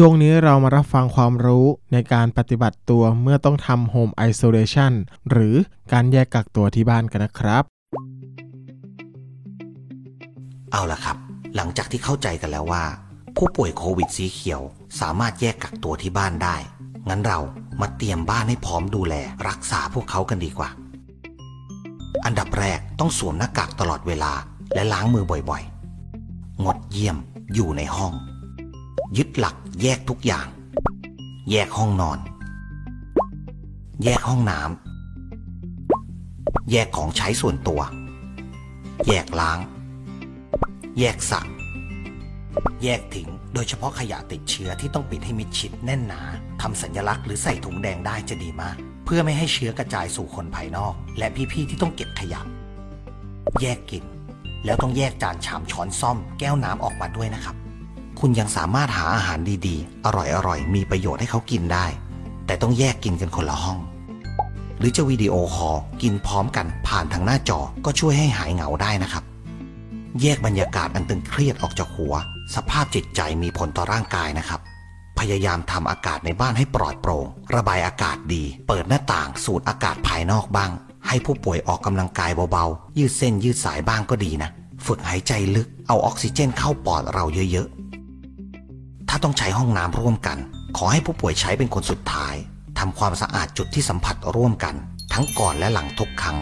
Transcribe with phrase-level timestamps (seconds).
[0.00, 4.92] ช่วงนี้เรามารับฟังความรู้ในการปฏิบัติตัวเมื่อต้องทำ Home Isolation
[5.30, 5.54] หรือ
[5.92, 7.62] การแยกกักตัวที่บ้านกันนะครับ
[10.72, 11.16] เอาละครับ
[11.56, 12.84] หลังจากที่เข้าใจกันแล้วว่า
[13.36, 14.62] ผู้ป่วยโควิดสีเขียว
[15.00, 16.56] สามารถแยกกักตัวที่บ้านได้
[17.08, 17.40] งั้นเรา
[17.80, 19.14] มาเตรียมบ้านให้พร้อมดูแล
[19.48, 20.70] รักษาพวกเขากันดีกว่า
[22.24, 24.32] อันดับแรกต้องสวมหน้ากากตลอดเวลา
[24.74, 27.16] และล้างมือบ่อยๆ งดเยี่ยม
[27.54, 28.14] อยู่ในห้อง
[29.16, 30.46] ยึดหลักแยกทุกอย่าง
[31.50, 32.18] แยกห้องนอน
[34.04, 37.80] แยกห้องน้ำแยกของใช้ส่วนตัว
[39.06, 39.58] แยกล้าง
[40.98, 41.46] แยกสัก
[42.82, 46.20] แยกทิ้งโดยเฉพาะขยะติดเชื้อที่ต้องปิดให้มิดชิดแน่นหนา
[46.62, 52.40] ทำสัญลักษณ์หรือใส่ถุงแดงได้จะดีมาก เพื่อไม่ให้เชื้อกระจายสู่คนภายนอก และพี่ๆที่ต้องเก็บขยะ
[53.60, 54.04] แยกกิน
[54.64, 57.56] แล้วต้องแยกจานชามช้อนซ่อม แก้วน้ำออกมาด้วยนะครับ
[58.20, 60.08] คุณยังสามารถหาอาหารดีๆ อ
[60.46, 61.86] ร่อยๆ มีประโยชน์ให้เขากินได้
[62.46, 63.78] แต่ต้องแยกกินกันคนละห้อง
[64.78, 69.24] หรือจะวิดีโอคอลกินพร้อมกันผ่านทางหน้าจอก็ช่วยให้หายเหงาได้นะครับ
[70.20, 72.14] แยกบรรยากาศอันตึงเครียดออกจากหัว
[72.54, 74.60] สภาพจิตใจมีผลต่อร่างกายนะครับ
[75.18, 80.70] พยายามทำอากาศในบ้านให้ปลอดโปร่ง ระบายอากาศดี เปิดหน้าต่างสูดอากาศภายนอกบ้าง
[81.08, 84.50] ให้ผู้ป่วยออกกำลังกายเบาๆยืดเส้นยืดสายบ้างก็ดีนะ
[84.86, 87.87] ฝึกหายใจลึกเอาออกซิเจนเข้าปอดเราเยอะๆ
[89.08, 90.38] ถ้าต้องใช้ห้องน้ำร่วมกัน
[90.76, 92.34] ขอให้ผู้ป่วยใช้เป็นคนสุดท้าย
[92.78, 94.74] ทำความสะอาดจุดที่สัมผัสร่วมกัน
[95.12, 96.36] ทั้งก่อนและหลังทุกครั้ง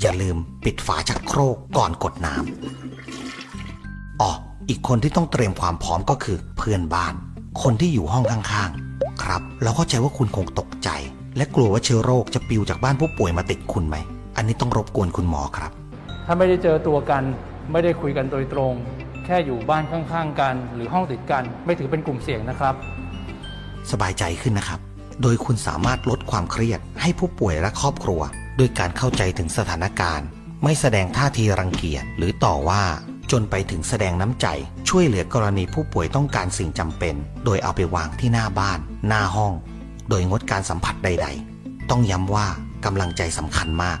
[0.00, 4.32] อย่าลืมปิดฝาชักโครกก่อนกดน้ำอ๋อ
[4.68, 7.14] อีกคนที่ต้องเตรียมความพร้อมก็คือ เพื่อนบ้าน
[7.62, 10.88] คนที่อยู่ห้องข้างๆ ครับ เราเข้าใจว่าคุณคงตกใจ
[11.36, 13.96] และกลัวว่าเชื้อโรคจะปิวจากบ้านผู้ป่วยมาติดคุณไหม
[14.36, 15.72] อันนี้ต้องรบกวนคุณหมอครับ
[16.26, 17.22] ถ้าไม่ได้เจอตัวกัน
[17.72, 18.72] ไม่ได้คุยกันโดยตรง
[19.30, 22.74] แค่อยู่บ้านข้างๆ กัน หรือห้องติดกัน ไม่ถือเป็นกลุ่มเสี่ยงนะครับ
[23.90, 24.80] สบายใจขึ้นนะครับ
[25.22, 28.20] โดยคุณสามารถลดความเครียดให้ผู้ป่วยและครอบครัว
[28.58, 30.26] ด้วยการเข้าใจถึงสถานการณ์
[30.64, 32.84] ไม่แสดงท่าทีรังเกียจหรือต่อว่า
[33.32, 34.46] จนไปถึงแสดงน้ำใจ
[34.88, 38.78] ช่วยเหลือกรณีผู้ป่วยต้องการสิ่งจำเป็น โดยเอาไปวางที่หน้าบ้าน
[39.08, 39.52] หน้าห้อง
[40.08, 41.26] โดยงดการสัมผัสใด
[41.58, 42.46] ๆ ต้องย้ำว่า
[42.84, 43.98] กำลังใจสำคัญมาก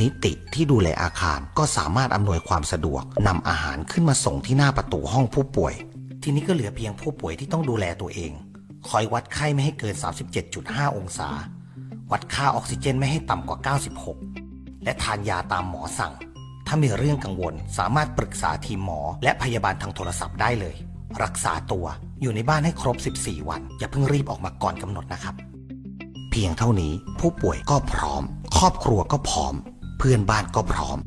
[0.00, 5.74] นิติที่ดูแลอาคารก็สามารถอำนวยความสะดวกนำอาหารขึ้นมาส่งที่หน้าประตูห้องผู้ป่วย
[6.22, 8.32] ทีนี้ก็เหลือเพียงผู้ป่วยที่ต้องดูแลตัวเอง
[8.88, 9.94] คอยวัดไข้ไม่ให้เกิน
[10.46, 11.28] 37.5 องศา
[12.12, 13.58] วัดค่าออกซิเจนไม่ให้ต่ำกว่า
[14.20, 16.12] 96 และทานยาตามหมอสั่ง
[16.66, 20.76] ถ้ามีเรื่องกังวลสามารถปรึกษาทีมหมอและพยาบาลทางโทรศัพท์ได้เลย
[21.22, 21.86] รักษาตัว
[22.22, 25.34] อยู่ในบ้านให้ครบ 14 วัน อย่าเพิ่งรีบออกมาก่อนกำหนดนะครับ
[26.30, 28.22] เพียงเท่านี้ผู้ป่วยก็พร้อม
[28.58, 29.54] ครอบครัวก็พร้อม
[29.98, 30.98] เพื่อนบ้านก็พร้อม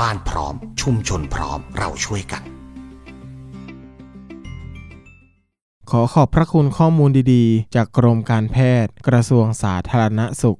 [0.00, 2.42] บ้านพร้อม ชุมชนพร้อมเราช่วยกัน
[5.90, 10.56] ขอขอบพระคุณข้อมูลดีๆ จากกรมการแพทย์ กระทรวงสาธารณสุข